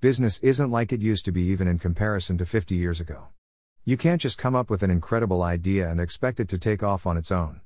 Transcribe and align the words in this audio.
Business 0.00 0.38
isn't 0.44 0.70
like 0.70 0.92
it 0.92 1.00
used 1.00 1.24
to 1.24 1.32
be, 1.32 1.42
even 1.42 1.66
in 1.66 1.80
comparison 1.80 2.38
to 2.38 2.46
50 2.46 2.76
years 2.76 3.00
ago. 3.00 3.30
You 3.84 3.96
can't 3.96 4.20
just 4.20 4.38
come 4.38 4.54
up 4.54 4.70
with 4.70 4.84
an 4.84 4.92
incredible 4.92 5.42
idea 5.42 5.90
and 5.90 6.00
expect 6.00 6.38
it 6.38 6.48
to 6.50 6.58
take 6.58 6.84
off 6.84 7.04
on 7.04 7.16
its 7.16 7.32
own. 7.32 7.62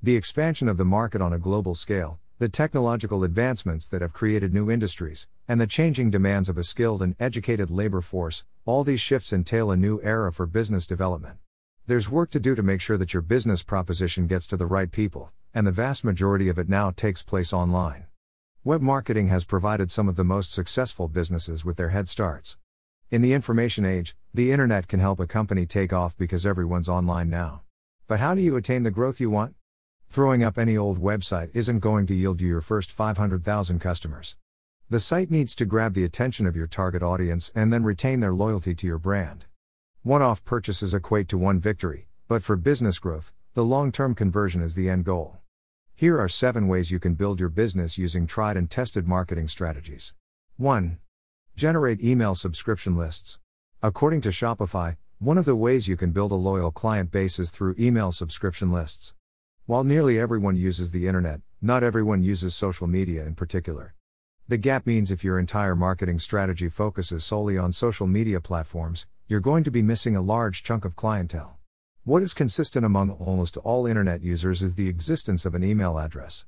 The 0.00 0.14
expansion 0.14 0.68
of 0.68 0.76
the 0.76 0.84
market 0.84 1.20
on 1.20 1.32
a 1.32 1.40
global 1.40 1.74
scale, 1.74 2.20
the 2.38 2.48
technological 2.48 3.24
advancements 3.24 3.88
that 3.88 4.00
have 4.00 4.12
created 4.12 4.54
new 4.54 4.70
industries, 4.70 5.26
and 5.48 5.60
the 5.60 5.66
changing 5.66 6.10
demands 6.10 6.48
of 6.48 6.56
a 6.56 6.62
skilled 6.62 7.02
and 7.02 7.16
educated 7.18 7.68
labor 7.68 8.00
force, 8.00 8.44
all 8.64 8.84
these 8.84 9.00
shifts 9.00 9.32
entail 9.32 9.72
a 9.72 9.76
new 9.76 10.00
era 10.04 10.32
for 10.32 10.46
business 10.46 10.86
development. 10.86 11.38
There's 11.88 12.08
work 12.08 12.30
to 12.30 12.38
do 12.38 12.54
to 12.54 12.62
make 12.62 12.80
sure 12.80 12.96
that 12.96 13.12
your 13.12 13.22
business 13.22 13.64
proposition 13.64 14.28
gets 14.28 14.46
to 14.46 14.56
the 14.56 14.66
right 14.66 14.92
people, 14.92 15.32
and 15.52 15.66
the 15.66 15.72
vast 15.72 16.04
majority 16.04 16.48
of 16.48 16.60
it 16.60 16.68
now 16.68 16.92
takes 16.92 17.24
place 17.24 17.52
online. 17.52 18.06
Web 18.64 18.80
marketing 18.80 19.26
has 19.26 19.44
provided 19.44 19.90
some 19.90 20.08
of 20.08 20.14
the 20.14 20.22
most 20.22 20.52
successful 20.52 21.08
businesses 21.08 21.64
with 21.64 21.76
their 21.76 21.88
head 21.88 22.08
starts. 22.08 22.58
In 23.10 23.20
the 23.20 23.32
information 23.32 23.84
age, 23.84 24.14
the 24.32 24.52
internet 24.52 24.86
can 24.86 25.00
help 25.00 25.18
a 25.18 25.26
company 25.26 25.66
take 25.66 25.92
off 25.92 26.16
because 26.16 26.46
everyone's 26.46 26.88
online 26.88 27.28
now. 27.28 27.62
But 28.06 28.20
how 28.20 28.36
do 28.36 28.40
you 28.40 28.54
attain 28.54 28.84
the 28.84 28.92
growth 28.92 29.18
you 29.18 29.30
want? 29.30 29.56
Throwing 30.08 30.44
up 30.44 30.58
any 30.58 30.76
old 30.76 31.02
website 31.02 31.50
isn't 31.54 31.80
going 31.80 32.06
to 32.06 32.14
yield 32.14 32.40
you 32.40 32.46
your 32.46 32.60
first 32.60 32.92
500,000 32.92 33.80
customers. 33.80 34.36
The 34.88 35.00
site 35.00 35.28
needs 35.28 35.56
to 35.56 35.64
grab 35.64 35.94
the 35.94 36.04
attention 36.04 36.46
of 36.46 36.54
your 36.54 36.68
target 36.68 37.02
audience 37.02 37.50
and 37.56 37.72
then 37.72 37.82
retain 37.82 38.20
their 38.20 38.32
loyalty 38.32 38.76
to 38.76 38.86
your 38.86 38.98
brand. 38.98 39.46
One 40.04 40.22
off 40.22 40.44
purchases 40.44 40.94
equate 40.94 41.26
to 41.30 41.36
one 41.36 41.58
victory, 41.58 42.06
but 42.28 42.44
for 42.44 42.54
business 42.54 43.00
growth, 43.00 43.32
the 43.54 43.64
long 43.64 43.90
term 43.90 44.14
conversion 44.14 44.62
is 44.62 44.76
the 44.76 44.88
end 44.88 45.04
goal. 45.04 45.41
Here 45.94 46.18
are 46.18 46.28
7 46.28 46.66
ways 46.66 46.90
you 46.90 46.98
can 46.98 47.14
build 47.14 47.38
your 47.38 47.48
business 47.48 47.96
using 47.96 48.26
tried 48.26 48.56
and 48.56 48.68
tested 48.68 49.06
marketing 49.06 49.46
strategies. 49.46 50.14
1. 50.56 50.98
Generate 51.54 52.02
email 52.02 52.34
subscription 52.34 52.96
lists. 52.96 53.38
According 53.82 54.22
to 54.22 54.30
Shopify, 54.30 54.96
one 55.18 55.38
of 55.38 55.44
the 55.44 55.54
ways 55.54 55.86
you 55.86 55.96
can 55.96 56.10
build 56.10 56.32
a 56.32 56.34
loyal 56.34 56.72
client 56.72 57.12
base 57.12 57.38
is 57.38 57.52
through 57.52 57.76
email 57.78 58.10
subscription 58.10 58.72
lists. 58.72 59.14
While 59.66 59.84
nearly 59.84 60.18
everyone 60.18 60.56
uses 60.56 60.90
the 60.90 61.06
internet, 61.06 61.40
not 61.60 61.84
everyone 61.84 62.24
uses 62.24 62.56
social 62.56 62.88
media 62.88 63.24
in 63.24 63.36
particular. 63.36 63.94
The 64.48 64.56
gap 64.56 64.86
means 64.86 65.12
if 65.12 65.22
your 65.22 65.38
entire 65.38 65.76
marketing 65.76 66.18
strategy 66.18 66.68
focuses 66.68 67.22
solely 67.22 67.56
on 67.56 67.70
social 67.70 68.08
media 68.08 68.40
platforms, 68.40 69.06
you're 69.28 69.38
going 69.38 69.62
to 69.62 69.70
be 69.70 69.82
missing 69.82 70.16
a 70.16 70.20
large 70.20 70.64
chunk 70.64 70.84
of 70.84 70.96
clientele. 70.96 71.58
What 72.04 72.24
is 72.24 72.34
consistent 72.34 72.84
among 72.84 73.10
almost 73.10 73.56
all 73.58 73.86
internet 73.86 74.22
users 74.22 74.60
is 74.60 74.74
the 74.74 74.88
existence 74.88 75.46
of 75.46 75.54
an 75.54 75.62
email 75.62 76.00
address. 76.00 76.46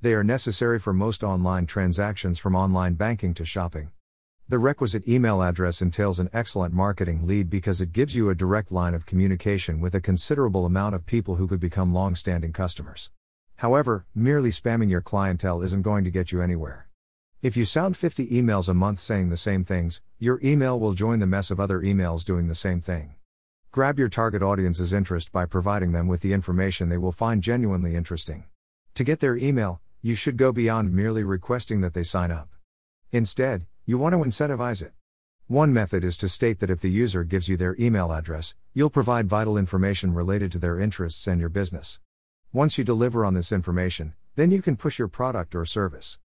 They 0.00 0.14
are 0.14 0.24
necessary 0.24 0.78
for 0.78 0.94
most 0.94 1.22
online 1.22 1.66
transactions 1.66 2.38
from 2.38 2.56
online 2.56 2.94
banking 2.94 3.34
to 3.34 3.44
shopping. 3.44 3.90
The 4.48 4.58
requisite 4.58 5.06
email 5.06 5.42
address 5.42 5.82
entails 5.82 6.18
an 6.18 6.30
excellent 6.32 6.72
marketing 6.72 7.26
lead 7.26 7.50
because 7.50 7.82
it 7.82 7.92
gives 7.92 8.16
you 8.16 8.30
a 8.30 8.34
direct 8.34 8.72
line 8.72 8.94
of 8.94 9.04
communication 9.04 9.78
with 9.78 9.94
a 9.94 10.00
considerable 10.00 10.64
amount 10.64 10.94
of 10.94 11.04
people 11.04 11.34
who 11.34 11.48
could 11.48 11.60
become 11.60 11.92
long 11.92 12.14
standing 12.14 12.54
customers. 12.54 13.10
However, 13.56 14.06
merely 14.14 14.48
spamming 14.48 14.88
your 14.88 15.02
clientele 15.02 15.60
isn't 15.60 15.82
going 15.82 16.04
to 16.04 16.10
get 16.10 16.32
you 16.32 16.40
anywhere. 16.40 16.88
If 17.42 17.58
you 17.58 17.66
sound 17.66 17.98
50 17.98 18.28
emails 18.28 18.70
a 18.70 18.74
month 18.74 19.00
saying 19.00 19.28
the 19.28 19.36
same 19.36 19.64
things, 19.64 20.00
your 20.18 20.40
email 20.42 20.80
will 20.80 20.94
join 20.94 21.18
the 21.18 21.26
mess 21.26 21.50
of 21.50 21.60
other 21.60 21.82
emails 21.82 22.24
doing 22.24 22.48
the 22.48 22.54
same 22.54 22.80
thing. 22.80 23.13
Grab 23.74 23.98
your 23.98 24.08
target 24.08 24.40
audience's 24.40 24.92
interest 24.92 25.32
by 25.32 25.46
providing 25.46 25.90
them 25.90 26.06
with 26.06 26.20
the 26.20 26.32
information 26.32 26.88
they 26.88 26.96
will 26.96 27.10
find 27.10 27.42
genuinely 27.42 27.96
interesting. 27.96 28.44
To 28.94 29.02
get 29.02 29.18
their 29.18 29.36
email, 29.36 29.80
you 30.00 30.14
should 30.14 30.36
go 30.36 30.52
beyond 30.52 30.92
merely 30.94 31.24
requesting 31.24 31.80
that 31.80 31.92
they 31.92 32.04
sign 32.04 32.30
up. 32.30 32.50
Instead, 33.10 33.66
you 33.84 33.98
want 33.98 34.12
to 34.12 34.20
incentivize 34.20 34.80
it. 34.80 34.92
One 35.48 35.72
method 35.72 36.04
is 36.04 36.16
to 36.18 36.28
state 36.28 36.60
that 36.60 36.70
if 36.70 36.80
the 36.80 36.88
user 36.88 37.24
gives 37.24 37.48
you 37.48 37.56
their 37.56 37.74
email 37.76 38.12
address, 38.12 38.54
you'll 38.74 38.90
provide 38.90 39.26
vital 39.26 39.58
information 39.58 40.14
related 40.14 40.52
to 40.52 40.60
their 40.60 40.78
interests 40.78 41.26
and 41.26 41.40
your 41.40 41.48
business. 41.48 41.98
Once 42.52 42.78
you 42.78 42.84
deliver 42.84 43.24
on 43.24 43.34
this 43.34 43.50
information, 43.50 44.14
then 44.36 44.52
you 44.52 44.62
can 44.62 44.76
push 44.76 45.00
your 45.00 45.08
product 45.08 45.52
or 45.52 45.66
service. 45.66 46.20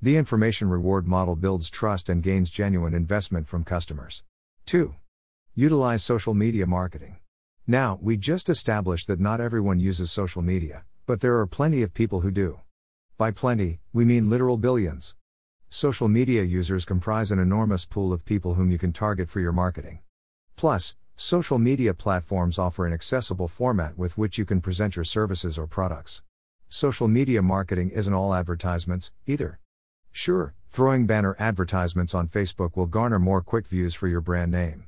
The 0.00 0.16
information 0.16 0.70
reward 0.70 1.06
model 1.06 1.36
builds 1.36 1.68
trust 1.68 2.08
and 2.08 2.22
gains 2.22 2.48
genuine 2.48 2.94
investment 2.94 3.46
from 3.46 3.62
customers. 3.62 4.22
2. 4.64 4.94
Utilize 5.56 6.02
social 6.02 6.34
media 6.34 6.66
marketing. 6.66 7.18
Now, 7.64 7.96
we 8.02 8.16
just 8.16 8.48
established 8.48 9.06
that 9.06 9.20
not 9.20 9.40
everyone 9.40 9.78
uses 9.78 10.10
social 10.10 10.42
media, 10.42 10.84
but 11.06 11.20
there 11.20 11.38
are 11.38 11.46
plenty 11.46 11.80
of 11.82 11.94
people 11.94 12.22
who 12.22 12.32
do. 12.32 12.58
By 13.18 13.30
plenty, 13.30 13.78
we 13.92 14.04
mean 14.04 14.28
literal 14.28 14.56
billions. 14.56 15.14
Social 15.68 16.08
media 16.08 16.42
users 16.42 16.84
comprise 16.84 17.30
an 17.30 17.38
enormous 17.38 17.84
pool 17.84 18.12
of 18.12 18.24
people 18.24 18.54
whom 18.54 18.72
you 18.72 18.78
can 18.78 18.92
target 18.92 19.30
for 19.30 19.38
your 19.38 19.52
marketing. 19.52 20.00
Plus, 20.56 20.96
social 21.14 21.60
media 21.60 21.94
platforms 21.94 22.58
offer 22.58 22.84
an 22.84 22.92
accessible 22.92 23.46
format 23.46 23.96
with 23.96 24.18
which 24.18 24.36
you 24.36 24.44
can 24.44 24.60
present 24.60 24.96
your 24.96 25.04
services 25.04 25.56
or 25.56 25.68
products. 25.68 26.24
Social 26.68 27.06
media 27.06 27.42
marketing 27.42 27.90
isn't 27.90 28.12
all 28.12 28.34
advertisements, 28.34 29.12
either. 29.24 29.60
Sure, 30.10 30.52
throwing 30.68 31.06
banner 31.06 31.36
advertisements 31.38 32.12
on 32.12 32.26
Facebook 32.26 32.76
will 32.76 32.86
garner 32.86 33.20
more 33.20 33.40
quick 33.40 33.68
views 33.68 33.94
for 33.94 34.08
your 34.08 34.20
brand 34.20 34.50
name. 34.50 34.86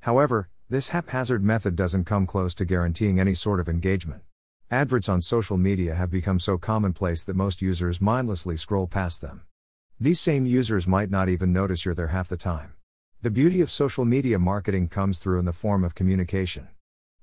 However, 0.00 0.48
this 0.70 0.90
haphazard 0.90 1.44
method 1.44 1.76
doesn't 1.76 2.04
come 2.04 2.26
close 2.26 2.54
to 2.54 2.64
guaranteeing 2.64 3.20
any 3.20 3.34
sort 3.34 3.60
of 3.60 3.68
engagement. 3.68 4.22
Adverts 4.70 5.08
on 5.08 5.20
social 5.20 5.58
media 5.58 5.94
have 5.94 6.10
become 6.10 6.40
so 6.40 6.56
commonplace 6.56 7.24
that 7.24 7.36
most 7.36 7.60
users 7.60 8.00
mindlessly 8.00 8.56
scroll 8.56 8.86
past 8.86 9.20
them. 9.20 9.42
These 9.98 10.20
same 10.20 10.46
users 10.46 10.86
might 10.86 11.10
not 11.10 11.28
even 11.28 11.52
notice 11.52 11.84
you're 11.84 11.94
there 11.94 12.06
half 12.06 12.28
the 12.28 12.36
time. 12.36 12.74
The 13.20 13.30
beauty 13.30 13.60
of 13.60 13.70
social 13.70 14.06
media 14.06 14.38
marketing 14.38 14.88
comes 14.88 15.18
through 15.18 15.40
in 15.40 15.44
the 15.44 15.52
form 15.52 15.84
of 15.84 15.94
communication. 15.94 16.68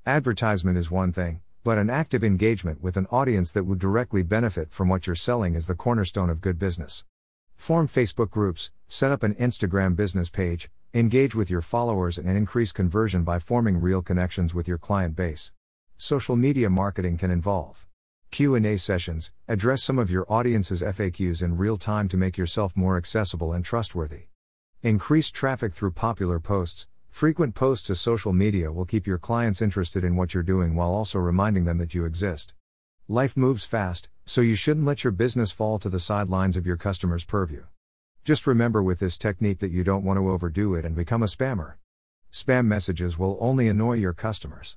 Advertisement 0.06 0.78
is 0.78 0.92
one 0.92 1.12
thing, 1.12 1.42
but 1.64 1.80
an 1.80 1.90
active 1.90 2.24
engagement 2.24 2.84
with 2.84 2.96
an 2.96 3.08
audience 3.08 3.52
that 3.54 3.64
would 3.64 3.80
directly 3.80 4.22
benefit 4.22 4.72
from 4.72 4.88
what 4.90 5.08
you're 5.08 5.16
selling 5.16 5.56
is 5.56 5.66
the 5.66 5.74
cornerstone 5.74 6.30
of 6.30 6.42
good 6.42 6.60
business. 6.60 7.04
Form 7.56 7.88
Facebook 7.88 8.30
groups, 8.30 8.70
set 8.88 9.12
up 9.12 9.24
an 9.24 9.34
Instagram 9.36 9.96
business 9.96 10.30
page, 10.30 10.70
engage 10.98 11.36
with 11.36 11.52
your 11.52 11.62
followers 11.62 12.18
and 12.18 12.36
increase 12.36 12.72
conversion 12.72 13.24
by 13.24 13.38
forming 13.38 13.80
real 13.80 14.02
connections 14.02 14.56
with 14.56 14.68
your 14.68 14.80
client 14.80 15.16
base. 15.16 15.52
Social 15.96 16.36
media 16.36 16.72
marketing 16.72 17.18
can 17.18 17.30
involve 17.30 17.86
Q&A 18.32 18.78
sessions, 18.78 19.32
address 19.48 19.84
some 19.84 20.00
of 20.00 20.10
your 20.10 20.26
audience's 20.28 20.82
FAQs 20.82 21.44
in 21.44 21.56
real 21.56 21.78
time 21.78 22.08
to 22.08 22.18
make 22.18 22.36
yourself 22.36 22.76
more 22.76 22.98
accessible 22.98 23.54
and 23.54 23.64
trustworthy. 23.64 24.24
Increase 24.82 25.30
traffic 25.30 25.72
through 25.72 25.92
popular 25.92 26.40
posts. 26.40 26.88
Frequent 27.10 27.54
posts 27.54 27.86
to 27.88 27.96
social 27.96 28.34
media 28.34 28.72
will 28.72 28.86
keep 28.86 29.06
your 29.06 29.20
clients 29.20 29.62
interested 29.62 30.04
in 30.04 30.16
what 30.16 30.34
you're 30.34 30.42
doing 30.42 30.76
while 30.76 30.90
also 30.90 31.20
reminding 31.20 31.66
them 31.66 31.78
that 31.78 31.94
you 31.94 32.06
exist. 32.06 32.56
Life 33.08 33.38
moves 33.38 33.66
fast, 33.66 34.10
so 34.26 34.42
you 34.42 34.56
shouldn't 34.56 34.86
let 34.86 35.04
your 35.04 35.12
business 35.12 35.52
fall 35.52 35.78
to 35.78 35.90
the 35.90 36.00
sidelines 36.00 36.58
of 36.58 36.66
your 36.66 36.78
customers' 36.78 37.24
purview. 37.24 37.66
Just 38.28 38.46
remember 38.46 38.84
with 38.84 39.00
this 39.00 39.18
technique 39.18 39.60
that 39.60 39.72
you 39.72 39.86
don't 39.86 40.04
want 40.04 40.20
to 40.20 40.30
overdo 40.30 40.76
it 40.76 40.84
and 40.84 40.94
become 40.94 41.24
a 41.24 41.28
spammer. 41.28 41.76
Spam 42.30 42.66
messages 42.66 43.18
will 43.18 43.38
only 43.40 43.70
annoy 43.70 43.94
your 43.94 44.12
customers. 44.12 44.76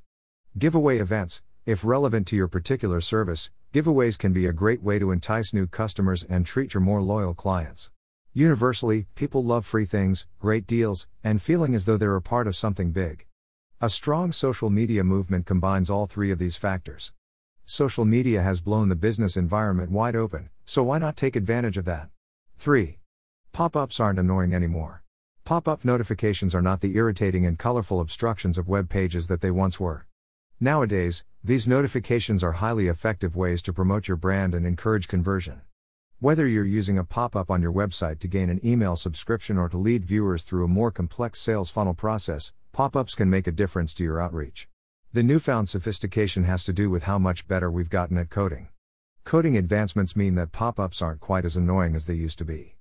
Giveaway 0.57 0.99
events, 0.99 1.43
if 1.67 1.85
relevant 1.85 2.29
to 2.29 2.37
your 2.37 2.47
particular 2.47 3.01
service, 3.01 3.51
giveaways 3.75 4.17
can 4.17 4.33
be 4.33 4.47
a 4.47 4.53
great 4.53 4.85
way 4.85 5.01
to 5.01 5.11
entice 5.11 5.53
new 5.53 5.67
customers 5.67 6.23
and 6.23 6.47
treat 6.47 6.75
your 6.75 6.81
more 6.81 7.03
loyal 7.03 7.35
clients. 7.35 7.91
Universally, 8.35 9.09
people 9.17 9.43
love 9.43 9.67
free 9.67 9.85
things, 9.85 10.29
great 10.39 10.65
deals, 10.65 11.09
and 11.25 11.43
feeling 11.43 11.75
as 11.75 11.87
though 11.87 11.97
they're 11.97 12.15
a 12.15 12.23
part 12.23 12.47
of 12.47 12.55
something 12.55 12.93
big. 12.93 13.27
A 13.81 13.91
strong 13.91 14.31
social 14.31 14.71
media 14.71 15.03
movement 15.03 15.45
combines 15.45 15.91
all 15.91 16.07
three 16.07 16.31
of 16.31 16.39
these 16.39 16.55
factors. 16.57 17.13
Social 17.65 18.05
media 18.05 18.43
has 18.43 18.61
blown 18.61 18.91
the 18.91 18.95
business 18.95 19.37
environment 19.37 19.91
wide 19.91 20.15
open, 20.15 20.51
so 20.65 20.85
why 20.85 20.99
not 20.99 21.17
take 21.17 21.35
advantage 21.35 21.77
of 21.77 21.85
that? 21.87 22.11
3. 22.57 23.00
Pop 23.53 23.77
ups 23.77 23.99
aren't 23.99 24.19
annoying 24.19 24.55
anymore. 24.55 25.03
Pop 25.45 25.67
up 25.67 25.85
notifications 25.85 26.55
are 26.55 26.63
not 26.63 26.81
the 26.81 26.95
irritating 26.97 27.45
and 27.45 27.59
colorful 27.59 28.01
obstructions 28.01 28.57
of 28.57 28.69
web 28.69 28.89
pages 28.89 29.27
that 29.27 29.41
they 29.41 29.51
once 29.51 29.81
were. 29.81 30.07
Nowadays, 30.61 31.25
these 31.43 31.67
notifications 31.67 32.45
are 32.45 32.53
highly 32.53 32.87
effective 32.87 33.35
ways 33.35 33.61
to 33.63 33.73
promote 33.73 34.07
your 34.07 34.17
brand 34.17 34.55
and 34.55 34.65
encourage 34.65 35.09
conversion. 35.09 35.63
Whether 36.21 36.47
you're 36.47 36.65
using 36.65 36.97
a 36.97 37.05
pop 37.05 37.35
up 37.35 37.51
on 37.51 37.61
your 37.61 37.73
website 37.73 38.21
to 38.21 38.29
gain 38.29 38.51
an 38.51 38.65
email 38.65 38.95
subscription 38.95 39.59
or 39.59 39.69
to 39.71 39.79
lead 39.79 40.05
viewers 40.05 40.45
through 40.45 40.65
a 40.65 40.69
more 40.69 40.91
complex 40.93 41.41
sales 41.41 41.71
funnel 41.71 41.95
process, 41.95 42.53
pop 42.73 42.95
ups 42.95 43.15
can 43.15 43.29
make 43.29 43.47
a 43.47 43.53
difference 43.53 43.95
to 43.95 44.05
your 44.05 44.21
outreach. 44.21 44.69
The 45.13 45.25
newfound 45.25 45.69
sophistication 45.69 46.45
has 46.45 46.63
to 46.65 46.73
do 46.73 46.89
with 46.89 47.03
how 47.03 47.19
much 47.19 47.49
better 47.49 47.71
we've 47.71 47.91
gotten 47.91 48.17
at 48.17 48.31
coding. 48.31 48.69
Coding 49.25 49.57
advancements 49.57 50.15
mean 50.15 50.37
that 50.37 50.53
pop 50.53 50.79
ups 50.79 51.03
aren't 51.03 51.21
quite 51.21 51.45
as 51.45 51.57
annoying 51.57 51.97
as 51.97 52.07
they 52.07 52.15
used 52.15 52.39
to 52.39 52.45
be. 52.45 52.77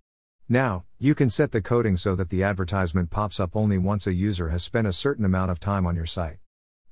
Now, 0.51 0.86
you 0.98 1.13
can 1.13 1.30
set 1.30 1.51
the 1.51 1.62
coding 1.62 1.96
so 1.96 2.16
that 2.16 2.31
the 2.31 2.42
advertisement 2.42 3.12
pops 3.12 3.40
up 3.40 3.56
only 3.56 3.78
once 3.78 4.07
a 4.07 4.13
user 4.13 4.50
has 4.50 4.63
spent 4.63 4.88
a 4.88 4.92
certain 4.92 5.24
amount 5.24 5.51
of 5.51 5.60
time 5.60 5.86
on 5.86 5.96
your 5.96 6.07
site. 6.07 6.38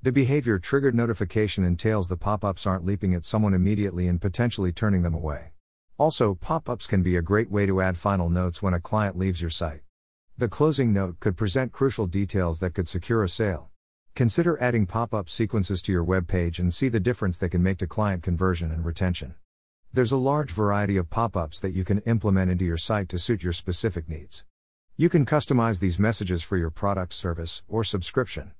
The 0.03 0.11
behavior 0.11 0.59
triggered 0.59 0.93
notification 0.93 1.63
entails 1.63 2.07
the 2.07 2.17
pop 2.17 2.45
ups 2.45 2.67
aren't 2.67 2.85
leaping 2.85 3.15
at 3.15 3.25
someone 3.25 3.55
immediately 3.55 4.07
and 4.07 4.21
potentially 4.21 4.71
turning 4.71 5.01
them 5.01 5.15
away. 5.15 5.53
Also, 5.97 6.35
pop 6.35 6.69
ups 6.69 6.85
can 6.85 7.01
be 7.01 7.15
a 7.15 7.23
great 7.23 7.49
way 7.49 7.65
to 7.65 7.81
add 7.81 7.97
final 7.97 8.29
notes 8.29 8.61
when 8.61 8.75
a 8.75 8.79
client 8.79 9.17
leaves 9.17 9.41
your 9.41 9.49
site. 9.49 9.81
The 10.37 10.47
closing 10.47 10.93
note 10.93 11.19
could 11.19 11.35
present 11.35 11.71
crucial 11.71 12.05
details 12.05 12.59
that 12.59 12.75
could 12.75 12.87
secure 12.87 13.23
a 13.23 13.29
sale. 13.29 13.71
Consider 14.13 14.61
adding 14.61 14.85
pop 14.85 15.15
up 15.15 15.31
sequences 15.31 15.81
to 15.81 15.91
your 15.91 16.03
web 16.03 16.27
page 16.27 16.59
and 16.59 16.71
see 16.71 16.89
the 16.89 16.99
difference 16.99 17.39
they 17.39 17.49
can 17.49 17.63
make 17.63 17.79
to 17.79 17.87
client 17.87 18.21
conversion 18.21 18.71
and 18.71 18.85
retention. 18.85 19.33
There's 19.97 20.11
a 20.11 20.15
large 20.15 20.51
variety 20.51 20.95
of 20.97 21.09
pop 21.09 21.35
ups 21.35 21.59
that 21.59 21.73
you 21.73 21.83
can 21.83 22.01
implement 22.01 22.51
into 22.51 22.63
your 22.63 22.77
site 22.77 23.09
to 23.09 23.17
suit 23.17 23.41
your 23.41 23.51
specific 23.51 24.07
needs. 24.07 24.45
You 24.95 25.09
can 25.09 25.25
customize 25.25 25.79
these 25.79 25.97
messages 25.97 26.43
for 26.43 26.55
your 26.55 26.69
product, 26.69 27.15
service, 27.15 27.63
or 27.67 27.83
subscription. 27.83 28.51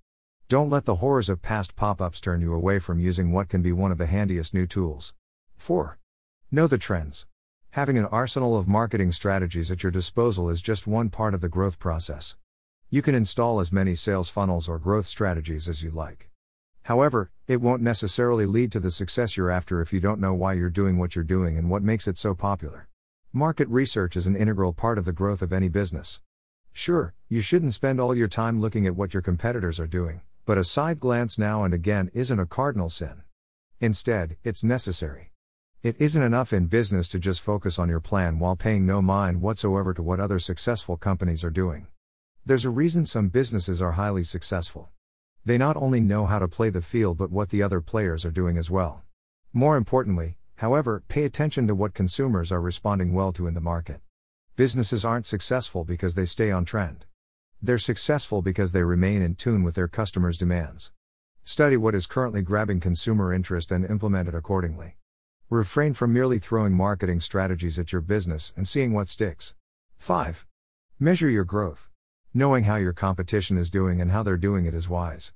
Don't 0.50 0.72
let 0.72 0.86
the 0.86 0.96
horrors 0.96 1.30
of 1.30 1.44
past 1.44 1.76
pop 1.76 2.02
ups 2.02 2.20
turn 2.20 2.42
you 2.42 2.56
away 2.56 2.80
from 2.80 3.00
using 3.00 3.32
what 3.32 3.50
can 3.50 3.62
be 3.62 3.72
one 3.72 3.92
of 3.92 4.00
the 4.00 4.08
handiest 4.08 4.56
new 4.56 4.66
tools. 4.66 5.14
4. 5.58 6.00
Know 6.50 6.66
the 6.66 6.80
trends. 6.80 7.28
Having 7.70 8.00
an 8.00 8.06
arsenal 8.06 8.58
of 8.58 8.68
marketing 8.68 9.12
strategies 9.12 9.70
at 9.70 9.84
your 9.84 9.92
disposal 9.92 10.50
is 10.50 10.60
just 10.60 10.88
one 10.88 11.12
part 11.12 11.36
of 11.36 11.42
the 11.42 11.50
growth 11.50 11.78
process. 11.78 12.36
You 12.90 13.04
can 13.04 13.14
install 13.14 13.60
as 13.60 13.72
many 13.72 13.94
sales 13.94 14.30
funnels 14.30 14.68
or 14.68 14.80
growth 14.80 15.06
strategies 15.06 15.70
as 15.70 15.84
you 15.84 15.92
like. 15.92 16.27
However, 16.88 17.32
it 17.48 17.60
won't 17.60 17.82
necessarily 17.82 18.46
lead 18.46 18.72
to 18.72 18.80
the 18.80 18.92
success 18.92 19.36
you're 19.36 19.52
after 19.52 19.82
if 19.82 19.92
you 19.92 20.00
don't 20.00 20.22
know 20.22 20.34
why 20.34 20.54
you're 20.54 20.70
doing 20.70 20.98
what 20.98 21.18
you're 21.18 21.26
doing 21.26 21.58
and 21.58 21.70
what 21.70 21.84
makes 21.84 22.08
it 22.08 22.18
so 22.18 22.34
popular. 22.34 22.88
Market 23.34 23.68
research 23.68 24.16
is 24.16 24.26
an 24.26 24.38
integral 24.38 24.72
part 24.72 24.98
of 24.98 25.04
the 25.04 25.12
growth 25.12 25.42
of 25.42 25.52
any 25.52 25.68
business. 25.68 26.22
Sure, 26.72 27.14
you 27.28 27.42
shouldn't 27.42 27.74
spend 27.74 28.00
all 28.00 28.16
your 28.16 28.30
time 28.30 28.62
looking 28.62 28.88
at 28.88 28.96
what 28.96 29.14
your 29.14 29.22
competitors 29.22 29.82
are 29.82 29.86
doing, 29.86 30.22
but 30.46 30.58
a 30.58 30.64
side 30.64 31.02
glance 31.02 31.38
now 31.38 31.66
and 31.66 31.74
again 31.74 32.10
isn't 32.14 32.40
a 32.40 32.46
cardinal 32.46 32.90
sin. 32.90 33.22
Instead, 33.82 34.38
it's 34.46 34.64
necessary. 34.64 35.34
It 35.84 35.98
isn't 36.00 36.24
enough 36.24 36.54
in 36.54 36.68
business 36.68 37.10
to 37.10 37.20
just 37.20 37.42
focus 37.42 37.78
on 37.78 37.90
your 37.90 38.00
plan 38.00 38.40
while 38.40 38.56
paying 38.56 38.86
no 38.86 39.02
mind 39.02 39.42
whatsoever 39.42 39.94
to 39.94 40.02
what 40.02 40.22
other 40.22 40.40
successful 40.40 40.96
companies 40.96 41.44
are 41.44 41.50
doing. 41.50 41.88
There's 42.46 42.64
a 42.64 42.70
reason 42.70 43.06
some 43.06 43.28
businesses 43.28 43.82
are 43.82 43.92
highly 43.92 44.24
successful. 44.24 44.90
They 45.48 45.58
not 45.58 45.78
only 45.78 46.02
know 46.02 46.26
how 46.26 46.40
to 46.40 46.48
play 46.50 46.70
the 46.70 46.82
field 46.82 47.18
but 47.18 47.32
what 47.32 47.52
the 47.52 47.64
other 47.64 47.80
players 47.80 48.26
are 48.26 48.32
doing 48.32 48.58
as 48.58 48.70
well. 48.70 49.04
More 49.54 49.78
importantly, 49.78 50.36
however, 50.56 51.04
pay 51.08 51.24
attention 51.24 51.68
to 51.68 51.74
what 51.74 51.94
consumers 51.94 52.52
are 52.52 52.60
responding 52.60 53.14
well 53.14 53.32
to 53.32 53.48
in 53.48 53.54
the 53.54 53.62
market. 53.62 54.02
Businesses 54.58 55.06
aren't 55.06 55.26
successful 55.26 55.86
because 55.86 56.16
they 56.16 56.26
stay 56.26 56.52
on 56.52 56.66
trend. 56.66 57.06
They're 57.62 57.78
successful 57.78 58.42
because 58.42 58.74
they 58.74 58.84
remain 58.84 59.22
in 59.22 59.36
tune 59.36 59.64
with 59.64 59.76
their 59.76 59.88
customers' 59.88 60.38
demands. 60.38 60.92
Study 61.46 61.78
what 61.78 61.96
is 61.96 62.08
currently 62.08 62.42
grabbing 62.42 62.82
consumer 62.82 63.32
interest 63.32 63.72
and 63.72 63.86
implement 63.86 64.28
it 64.28 64.36
accordingly. 64.36 64.98
Refrain 65.50 65.94
from 65.94 66.12
merely 66.12 66.40
throwing 66.40 66.74
marketing 66.74 67.22
strategies 67.22 67.80
at 67.80 67.94
your 67.94 68.02
business 68.02 68.52
and 68.58 68.68
seeing 68.68 68.92
what 68.92 69.08
sticks. 69.08 69.56
5. 69.98 70.46
Measure 71.00 71.30
your 71.30 71.46
growth. 71.46 71.90
Knowing 72.34 72.66
how 72.66 72.76
your 72.76 72.92
competition 72.92 73.58
is 73.58 73.70
doing 73.70 74.02
and 74.02 74.12
how 74.12 74.24
they're 74.24 74.36
doing 74.36 74.66
it 74.66 74.74
is 74.74 74.90
wise. 74.90 75.32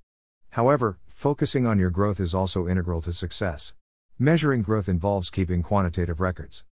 However, 0.51 1.00
focusing 1.07 1.65
on 1.65 1.80
your 1.80 1.89
growth 1.89 2.19
is 2.19 2.36
also 2.36 2.68
integral 2.68 3.01
to 3.03 3.13
success. 3.13 3.74
Measuring 4.19 4.62
growth 4.62 4.89
involves 4.89 5.30
keeping 5.30 5.63
quantitative 5.63 6.19
records. 6.19 6.65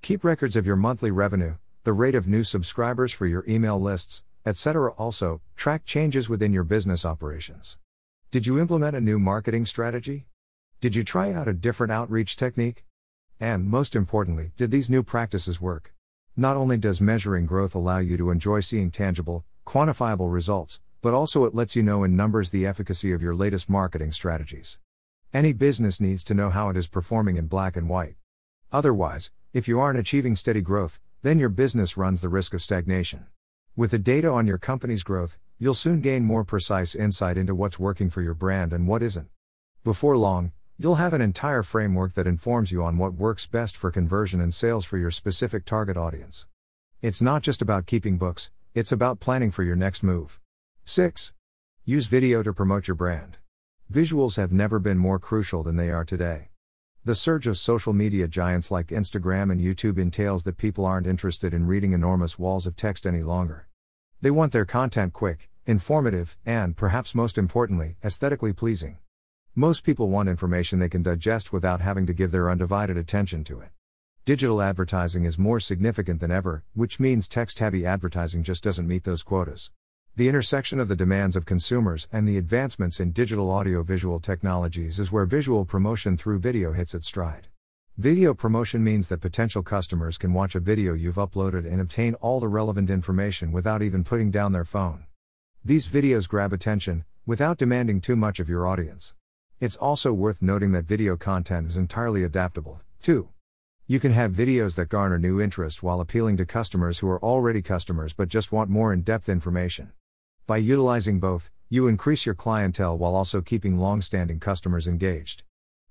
Keep 0.00 0.24
records 0.24 0.56
of 0.56 0.66
your 0.66 0.76
monthly 0.76 1.10
revenue, 1.10 1.56
the 1.84 1.92
rate 1.92 2.14
of 2.14 2.26
new 2.26 2.42
subscribers 2.42 3.12
for 3.12 3.26
your 3.26 3.44
email 3.46 3.78
lists, 3.78 4.24
etc. 4.46 4.92
Also, 4.92 5.42
track 5.54 5.84
changes 5.84 6.30
within 6.30 6.52
your 6.52 6.64
business 6.64 7.04
operations. 7.04 7.76
Did 8.30 8.46
you 8.46 8.58
implement 8.58 8.96
a 8.96 9.02
new 9.02 9.18
marketing 9.18 9.66
strategy? 9.66 10.26
Did 10.80 10.96
you 10.96 11.04
try 11.04 11.32
out 11.32 11.46
a 11.46 11.52
different 11.52 11.92
outreach 11.92 12.36
technique? 12.36 12.84
And, 13.38 13.66
most 13.66 13.94
importantly, 13.94 14.52
did 14.56 14.70
these 14.70 14.88
new 14.88 15.02
practices 15.02 15.60
work? 15.60 15.92
Not 16.36 16.56
only 16.56 16.78
does 16.78 17.02
measuring 17.02 17.44
growth 17.44 17.74
allow 17.74 17.98
you 17.98 18.16
to 18.16 18.30
enjoy 18.30 18.60
seeing 18.60 18.90
tangible, 18.90 19.44
quantifiable 19.66 20.32
results, 20.32 20.80
but 21.02 21.14
also 21.14 21.44
it 21.44 21.54
lets 21.54 21.76
you 21.76 21.82
know 21.82 22.04
in 22.04 22.16
numbers 22.16 22.50
the 22.50 22.66
efficacy 22.66 23.12
of 23.12 23.22
your 23.22 23.34
latest 23.34 23.68
marketing 23.68 24.12
strategies. 24.12 24.78
Any 25.32 25.52
business 25.52 26.00
needs 26.00 26.24
to 26.24 26.34
know 26.34 26.50
how 26.50 26.70
it 26.70 26.76
is 26.76 26.86
performing 26.86 27.36
in 27.36 27.46
black 27.46 27.76
and 27.76 27.88
white. 27.88 28.16
Otherwise, 28.72 29.30
if 29.52 29.68
you 29.68 29.78
aren't 29.78 29.98
achieving 29.98 30.36
steady 30.36 30.60
growth, 30.60 30.98
then 31.22 31.38
your 31.38 31.48
business 31.48 31.96
runs 31.96 32.20
the 32.20 32.28
risk 32.28 32.54
of 32.54 32.62
stagnation. 32.62 33.26
With 33.74 33.90
the 33.90 33.98
data 33.98 34.28
on 34.28 34.46
your 34.46 34.58
company's 34.58 35.02
growth, 35.02 35.36
you'll 35.58 35.74
soon 35.74 36.00
gain 36.00 36.24
more 36.24 36.44
precise 36.44 36.94
insight 36.94 37.36
into 37.36 37.54
what's 37.54 37.78
working 37.78 38.10
for 38.10 38.22
your 38.22 38.34
brand 38.34 38.72
and 38.72 38.86
what 38.86 39.02
isn't. 39.02 39.28
Before 39.84 40.16
long, 40.16 40.52
you'll 40.78 40.96
have 40.96 41.12
an 41.12 41.22
entire 41.22 41.62
framework 41.62 42.14
that 42.14 42.26
informs 42.26 42.70
you 42.70 42.82
on 42.82 42.98
what 42.98 43.14
works 43.14 43.46
best 43.46 43.76
for 43.76 43.90
conversion 43.90 44.40
and 44.40 44.52
sales 44.52 44.84
for 44.84 44.98
your 44.98 45.10
specific 45.10 45.64
target 45.64 45.96
audience. 45.96 46.46
It's 47.02 47.22
not 47.22 47.42
just 47.42 47.62
about 47.62 47.86
keeping 47.86 48.18
books, 48.18 48.50
it's 48.74 48.92
about 48.92 49.20
planning 49.20 49.50
for 49.50 49.62
your 49.62 49.76
next 49.76 50.02
move. 50.02 50.38
6. 50.88 51.32
Use 51.84 52.06
video 52.06 52.44
to 52.44 52.52
promote 52.52 52.86
your 52.86 52.94
brand. 52.94 53.38
Visuals 53.92 54.36
have 54.36 54.52
never 54.52 54.78
been 54.78 54.98
more 54.98 55.18
crucial 55.18 55.64
than 55.64 55.74
they 55.74 55.90
are 55.90 56.04
today. 56.04 56.50
The 57.04 57.16
surge 57.16 57.48
of 57.48 57.58
social 57.58 57.92
media 57.92 58.28
giants 58.28 58.70
like 58.70 58.86
Instagram 58.88 59.50
and 59.50 59.60
YouTube 59.60 59.98
entails 59.98 60.44
that 60.44 60.58
people 60.58 60.86
aren't 60.86 61.08
interested 61.08 61.52
in 61.52 61.66
reading 61.66 61.92
enormous 61.92 62.38
walls 62.38 62.68
of 62.68 62.76
text 62.76 63.04
any 63.04 63.24
longer. 63.24 63.66
They 64.20 64.30
want 64.30 64.52
their 64.52 64.64
content 64.64 65.12
quick, 65.12 65.50
informative, 65.66 66.38
and, 66.46 66.76
perhaps 66.76 67.16
most 67.16 67.36
importantly, 67.36 67.96
aesthetically 68.04 68.52
pleasing. 68.52 68.98
Most 69.56 69.82
people 69.82 70.08
want 70.08 70.28
information 70.28 70.78
they 70.78 70.88
can 70.88 71.02
digest 71.02 71.52
without 71.52 71.80
having 71.80 72.06
to 72.06 72.14
give 72.14 72.30
their 72.30 72.48
undivided 72.48 72.96
attention 72.96 73.42
to 73.42 73.58
it. 73.58 73.70
Digital 74.24 74.62
advertising 74.62 75.24
is 75.24 75.36
more 75.36 75.58
significant 75.58 76.20
than 76.20 76.30
ever, 76.30 76.62
which 76.74 77.00
means 77.00 77.26
text 77.26 77.58
heavy 77.58 77.84
advertising 77.84 78.44
just 78.44 78.62
doesn't 78.62 78.86
meet 78.86 79.02
those 79.02 79.24
quotas. 79.24 79.72
The 80.16 80.30
intersection 80.30 80.80
of 80.80 80.88
the 80.88 80.96
demands 80.96 81.36
of 81.36 81.44
consumers 81.44 82.08
and 82.10 82.26
the 82.26 82.38
advancements 82.38 83.00
in 83.00 83.10
digital 83.10 83.50
audiovisual 83.50 84.18
technologies 84.18 84.98
is 84.98 85.12
where 85.12 85.26
visual 85.26 85.66
promotion 85.66 86.16
through 86.16 86.38
video 86.38 86.72
hits 86.72 86.94
its 86.94 87.06
stride. 87.06 87.48
Video 87.98 88.32
promotion 88.32 88.82
means 88.82 89.08
that 89.08 89.20
potential 89.20 89.62
customers 89.62 90.16
can 90.16 90.32
watch 90.32 90.54
a 90.54 90.60
video 90.60 90.94
you've 90.94 91.16
uploaded 91.16 91.70
and 91.70 91.82
obtain 91.82 92.14
all 92.14 92.40
the 92.40 92.48
relevant 92.48 92.88
information 92.88 93.52
without 93.52 93.82
even 93.82 94.04
putting 94.04 94.30
down 94.30 94.52
their 94.52 94.64
phone. 94.64 95.04
These 95.62 95.86
videos 95.86 96.26
grab 96.26 96.50
attention, 96.54 97.04
without 97.26 97.58
demanding 97.58 98.00
too 98.00 98.16
much 98.16 98.40
of 98.40 98.48
your 98.48 98.66
audience. 98.66 99.12
It's 99.60 99.76
also 99.76 100.14
worth 100.14 100.40
noting 100.40 100.72
that 100.72 100.86
video 100.86 101.18
content 101.18 101.66
is 101.66 101.76
entirely 101.76 102.24
adaptable, 102.24 102.80
too. 103.02 103.28
You 103.86 104.00
can 104.00 104.12
have 104.12 104.32
videos 104.32 104.76
that 104.76 104.88
garner 104.88 105.18
new 105.18 105.42
interest 105.42 105.82
while 105.82 106.00
appealing 106.00 106.38
to 106.38 106.46
customers 106.46 107.00
who 107.00 107.08
are 107.10 107.22
already 107.22 107.60
customers 107.60 108.14
but 108.14 108.30
just 108.30 108.50
want 108.50 108.70
more 108.70 108.94
in 108.94 109.02
depth 109.02 109.28
information. 109.28 109.92
By 110.46 110.58
utilizing 110.58 111.18
both, 111.18 111.50
you 111.68 111.88
increase 111.88 112.24
your 112.24 112.36
clientele 112.36 112.96
while 112.96 113.16
also 113.16 113.40
keeping 113.40 113.78
long 113.78 114.00
standing 114.00 114.38
customers 114.38 114.86
engaged. 114.86 115.42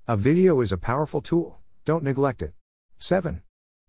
A 0.08 0.16
video 0.16 0.62
is 0.62 0.72
a 0.72 0.78
powerful 0.78 1.20
tool, 1.20 1.60
don't 1.84 2.06
neglect 2.06 2.42
it. 2.42 2.54
7. 2.98 3.42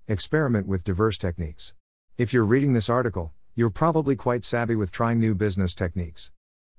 Experiment 0.08 0.66
with 0.66 0.82
diverse 0.82 1.18
techniques. 1.18 1.74
If 2.18 2.32
you're 2.32 2.44
reading 2.44 2.72
this 2.72 2.88
article, 2.88 3.32
you're 3.54 3.70
probably 3.70 4.16
quite 4.16 4.44
savvy 4.44 4.74
with 4.74 4.90
trying 4.90 5.20
new 5.20 5.36
business 5.36 5.72
techniques. 5.72 6.32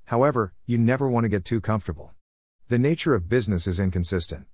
However, 0.05 0.53
you 0.65 0.77
never 0.77 1.07
want 1.07 1.23
to 1.23 1.29
get 1.29 1.45
too 1.45 1.61
comfortable. 1.61 2.11
The 2.67 2.77
nature 2.77 3.15
of 3.15 3.29
business 3.29 3.67
is 3.67 3.79
inconsistent. 3.79 4.47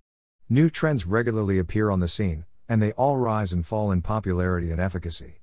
New 0.47 0.69
trends 0.69 1.07
regularly 1.07 1.57
appear 1.57 1.89
on 1.89 2.01
the 2.01 2.07
scene, 2.07 2.45
and 2.69 2.83
they 2.83 2.91
all 2.91 3.17
rise 3.17 3.51
and 3.51 3.65
fall 3.65 3.91
in 3.91 4.03
popularity 4.03 4.69
and 4.69 4.79
efficacy. 4.79 5.39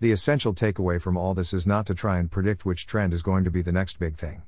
The 0.00 0.12
essential 0.12 0.54
takeaway 0.54 0.98
from 0.98 1.18
all 1.18 1.34
this 1.34 1.52
is 1.52 1.66
not 1.66 1.84
to 1.84 1.94
try 1.94 2.18
and 2.18 2.30
predict 2.30 2.64
which 2.64 2.86
trend 2.86 3.12
is 3.12 3.22
going 3.22 3.44
to 3.44 3.50
be 3.50 3.60
the 3.60 3.70
next 3.70 3.98
big 3.98 4.16
thing. 4.16 4.40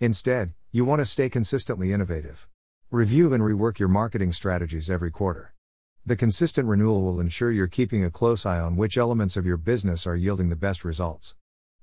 Instead, 0.00 0.54
you 0.72 0.84
want 0.84 0.98
to 0.98 1.06
stay 1.06 1.28
consistently 1.28 1.92
innovative. 1.92 2.48
Review 2.90 3.32
and 3.32 3.40
rework 3.40 3.78
your 3.78 3.88
marketing 3.88 4.32
strategies 4.32 4.90
every 4.90 5.12
quarter. 5.12 5.54
The 6.04 6.16
consistent 6.16 6.66
renewal 6.66 7.02
will 7.02 7.20
ensure 7.20 7.52
you're 7.52 7.68
keeping 7.68 8.04
a 8.04 8.10
close 8.10 8.44
eye 8.44 8.58
on 8.58 8.74
which 8.74 8.98
elements 8.98 9.36
of 9.36 9.46
your 9.46 9.56
business 9.56 10.04
are 10.04 10.16
yielding 10.16 10.48
the 10.48 10.56
best 10.56 10.84
results. 10.84 11.36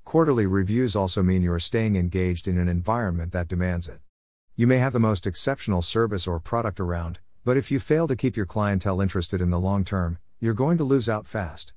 Quarterly 0.04 0.46
reviews 0.46 0.94
also 0.94 1.24
mean 1.24 1.42
you 1.42 1.54
are 1.54 1.60
staying 1.60 1.96
engaged 1.96 2.50
in 2.50 2.58
an 2.58 2.68
environment 2.68 3.32
that 3.32 3.48
demands 3.48 3.88
it. 3.88 4.02
You 4.58 4.68
may 4.68 4.80
have 4.80 4.92
the 4.92 5.00
most 5.00 5.26
exceptional 5.26 5.82
service 5.82 6.28
or 6.28 6.42
product 6.42 6.82
around, 6.82 7.20
but 7.46 7.56
if 7.56 7.72
you 7.72 7.80
fail 7.80 8.10
to 8.10 8.16
keep 8.18 8.36
your 8.36 8.46
clientele 8.46 9.00
interested 9.00 9.40
in 9.40 9.52
the 9.52 9.60
long 9.60 9.86
term, 9.86 10.18
you're 10.42 10.54
going 10.54 10.78
to 10.80 10.84
lose 10.84 11.08
out 11.08 11.26
fast. 11.26 11.72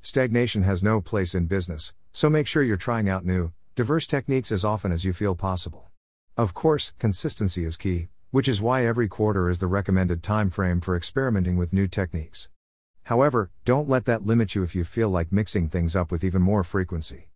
Stagnation 0.00 0.62
has 0.62 0.82
no 0.82 1.00
place 1.00 1.34
in 1.34 1.46
business, 1.46 1.92
so 2.12 2.30
make 2.30 2.46
sure 2.46 2.62
you're 2.62 2.76
trying 2.76 3.08
out 3.08 3.26
new, 3.26 3.52
diverse 3.74 4.06
techniques 4.06 4.52
as 4.52 4.64
often 4.64 4.92
as 4.92 5.04
you 5.04 5.12
feel 5.12 5.34
possible. 5.34 5.88
Of 6.36 6.54
course, 6.54 6.92
consistency 6.98 7.64
is 7.64 7.76
key, 7.76 8.08
which 8.30 8.46
is 8.46 8.62
why 8.62 8.86
every 8.86 9.08
quarter 9.08 9.50
is 9.50 9.58
the 9.58 9.66
recommended 9.66 10.22
time 10.22 10.50
frame 10.50 10.80
for 10.80 10.96
experimenting 10.96 11.56
with 11.56 11.72
new 11.72 11.88
techniques. 11.88 12.48
However, 13.04 13.50
don't 13.64 13.88
let 13.88 14.04
that 14.04 14.24
limit 14.24 14.54
you 14.54 14.62
if 14.62 14.74
you 14.74 14.84
feel 14.84 15.10
like 15.10 15.32
mixing 15.32 15.68
things 15.68 15.96
up 15.96 16.12
with 16.12 16.22
even 16.22 16.42
more 16.42 16.62
frequency. 16.62 17.30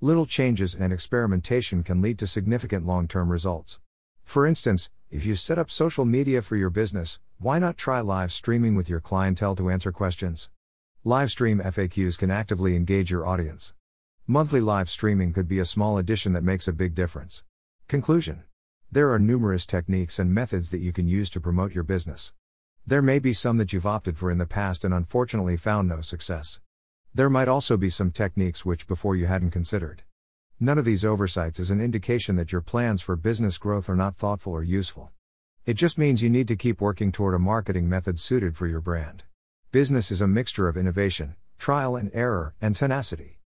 Little 0.00 0.26
changes 0.26 0.74
and 0.74 0.92
experimentation 0.92 1.82
can 1.82 2.00
lead 2.00 2.18
to 2.20 2.26
significant 2.26 2.86
long 2.86 3.08
term 3.08 3.30
results. 3.30 3.78
For 4.24 4.46
instance, 4.46 4.88
if 5.10 5.26
you 5.26 5.36
set 5.36 5.58
up 5.58 5.70
social 5.70 6.04
media 6.04 6.42
for 6.42 6.56
your 6.56 6.70
business, 6.70 7.20
why 7.38 7.58
not 7.58 7.76
try 7.76 8.00
live 8.00 8.32
streaming 8.32 8.74
with 8.74 8.88
your 8.88 9.00
clientele 9.00 9.54
to 9.56 9.70
answer 9.70 9.92
questions? 9.92 10.48
Livestream 11.06 11.62
FAQs 11.62 12.18
can 12.18 12.32
actively 12.32 12.74
engage 12.74 13.12
your 13.12 13.24
audience. 13.24 13.72
Monthly 14.26 14.60
live 14.60 14.90
streaming 14.90 15.32
could 15.32 15.46
be 15.46 15.60
a 15.60 15.64
small 15.64 15.98
addition 15.98 16.32
that 16.32 16.42
makes 16.42 16.66
a 16.66 16.72
big 16.72 16.96
difference. 16.96 17.44
Conclusion 17.86 18.42
There 18.90 19.12
are 19.12 19.20
numerous 19.20 19.66
techniques 19.66 20.18
and 20.18 20.34
methods 20.34 20.70
that 20.70 20.80
you 20.80 20.92
can 20.92 21.06
use 21.06 21.30
to 21.30 21.40
promote 21.40 21.72
your 21.72 21.84
business. 21.84 22.32
There 22.84 23.02
may 23.02 23.20
be 23.20 23.32
some 23.32 23.56
that 23.58 23.72
you've 23.72 23.86
opted 23.86 24.18
for 24.18 24.32
in 24.32 24.38
the 24.38 24.46
past 24.46 24.84
and 24.84 24.92
unfortunately 24.92 25.56
found 25.56 25.88
no 25.88 26.00
success. 26.00 26.60
There 27.14 27.30
might 27.30 27.46
also 27.46 27.76
be 27.76 27.88
some 27.88 28.10
techniques 28.10 28.66
which 28.66 28.88
before 28.88 29.14
you 29.14 29.26
hadn't 29.26 29.52
considered. 29.52 30.02
None 30.58 30.76
of 30.76 30.84
these 30.84 31.04
oversights 31.04 31.60
is 31.60 31.70
an 31.70 31.80
indication 31.80 32.34
that 32.34 32.50
your 32.50 32.62
plans 32.62 33.00
for 33.00 33.14
business 33.14 33.58
growth 33.58 33.88
are 33.88 33.94
not 33.94 34.16
thoughtful 34.16 34.54
or 34.54 34.64
useful. 34.64 35.12
It 35.66 35.74
just 35.74 35.98
means 35.98 36.24
you 36.24 36.30
need 36.30 36.48
to 36.48 36.56
keep 36.56 36.80
working 36.80 37.12
toward 37.12 37.34
a 37.36 37.38
marketing 37.38 37.88
method 37.88 38.18
suited 38.18 38.56
for 38.56 38.66
your 38.66 38.80
brand. 38.80 39.22
Business 39.72 40.12
is 40.12 40.20
a 40.20 40.28
mixture 40.28 40.68
of 40.68 40.76
innovation, 40.76 41.34
trial 41.58 41.96
and 41.96 42.08
error, 42.14 42.54
and 42.62 42.76
tenacity. 42.76 43.40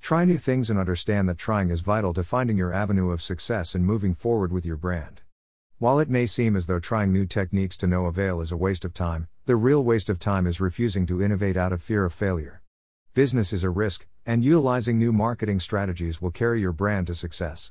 Try 0.00 0.24
new 0.24 0.38
things 0.38 0.70
and 0.70 0.78
understand 0.78 1.28
that 1.28 1.36
trying 1.36 1.68
is 1.68 1.82
vital 1.82 2.14
to 2.14 2.24
finding 2.24 2.56
your 2.56 2.72
avenue 2.72 3.10
of 3.10 3.20
success 3.20 3.74
and 3.74 3.84
moving 3.84 4.14
forward 4.14 4.52
with 4.52 4.64
your 4.64 4.78
brand. 4.78 5.20
While 5.78 5.98
it 5.98 6.08
may 6.08 6.26
seem 6.26 6.56
as 6.56 6.66
though 6.66 6.80
trying 6.80 7.12
new 7.12 7.26
techniques 7.26 7.76
to 7.76 7.86
no 7.86 8.06
avail 8.06 8.40
is 8.40 8.50
a 8.50 8.56
waste 8.56 8.86
of 8.86 8.94
time, 8.94 9.28
the 9.44 9.54
real 9.54 9.84
waste 9.84 10.08
of 10.08 10.18
time 10.18 10.46
is 10.46 10.62
refusing 10.62 11.04
to 11.06 11.22
innovate 11.22 11.58
out 11.58 11.74
of 11.74 11.82
fear 11.82 12.06
of 12.06 12.14
failure. 12.14 12.62
Business 13.12 13.52
is 13.52 13.62
a 13.62 13.68
risk, 13.68 14.06
and 14.24 14.42
utilizing 14.42 14.98
new 14.98 15.12
marketing 15.12 15.60
strategies 15.60 16.22
will 16.22 16.30
carry 16.30 16.58
your 16.58 16.72
brand 16.72 17.06
to 17.08 17.14
success. 17.14 17.70